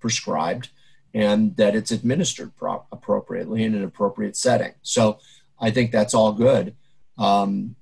prescribed 0.00 0.68
and 1.12 1.56
that 1.56 1.74
it's 1.74 1.90
administered 1.90 2.56
pro- 2.56 2.86
appropriately 2.92 3.64
in 3.64 3.74
an 3.74 3.84
appropriate 3.84 4.36
setting. 4.36 4.72
So 4.82 5.18
i 5.60 5.70
think 5.70 5.92
that's 5.92 6.14
all 6.14 6.32
good. 6.32 6.74
Um, 7.18 7.76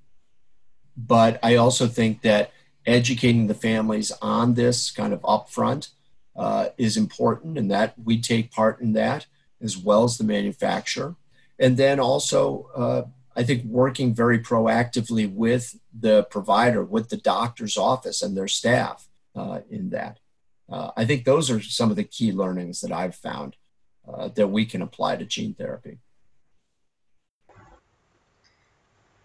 but 0.96 1.38
I 1.42 1.56
also 1.56 1.86
think 1.86 2.22
that 2.22 2.52
educating 2.86 3.46
the 3.46 3.54
families 3.54 4.10
on 4.20 4.54
this 4.54 4.90
kind 4.90 5.12
of 5.12 5.20
upfront 5.22 5.90
uh, 6.40 6.70
is 6.78 6.96
important, 6.96 7.58
and 7.58 7.70
that 7.70 7.94
we 8.02 8.18
take 8.18 8.50
part 8.50 8.80
in 8.80 8.94
that 8.94 9.26
as 9.60 9.76
well 9.76 10.04
as 10.04 10.16
the 10.16 10.24
manufacturer. 10.24 11.14
And 11.58 11.76
then 11.76 12.00
also, 12.00 12.70
uh, 12.74 13.02
I 13.36 13.42
think 13.44 13.64
working 13.64 14.14
very 14.14 14.38
proactively 14.38 15.30
with 15.30 15.78
the 15.92 16.24
provider, 16.24 16.82
with 16.82 17.10
the 17.10 17.18
doctor's 17.18 17.76
office 17.76 18.22
and 18.22 18.34
their 18.34 18.48
staff 18.48 19.06
uh, 19.36 19.60
in 19.68 19.90
that. 19.90 20.18
Uh, 20.66 20.90
I 20.96 21.04
think 21.04 21.24
those 21.24 21.50
are 21.50 21.60
some 21.60 21.90
of 21.90 21.96
the 21.96 22.04
key 22.04 22.32
learnings 22.32 22.80
that 22.80 22.92
I've 22.92 23.16
found 23.16 23.56
uh, 24.08 24.28
that 24.28 24.48
we 24.48 24.64
can 24.64 24.80
apply 24.80 25.16
to 25.16 25.26
gene 25.26 25.52
therapy. 25.52 25.98